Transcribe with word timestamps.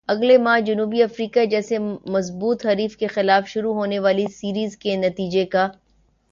اگلے 0.09 0.37
ماہ 0.37 0.59
جنوبی 0.59 1.01
افریقہ 1.03 1.45
جیسے 1.45 1.77
مضبوط 2.07 2.65
حریف 2.65 2.97
کے 2.97 3.07
خلاف 3.07 3.47
شروع 3.47 3.73
ہونے 3.73 3.99
والی 3.99 4.25
سیریز 4.31 4.77
کے 4.77 4.95
نتیجے 4.97 5.45
کا 5.45 5.67